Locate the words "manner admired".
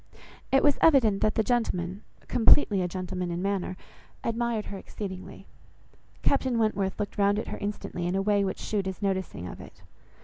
3.39-4.65